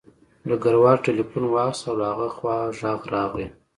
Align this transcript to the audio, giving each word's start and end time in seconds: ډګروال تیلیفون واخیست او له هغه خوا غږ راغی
ډګروال 0.47 0.97
تیلیفون 1.05 1.43
واخیست 1.49 1.83
او 1.87 1.95
له 1.99 2.05
هغه 2.11 2.27
خوا 2.35 2.55
غږ 2.81 3.01
راغی 3.13 3.47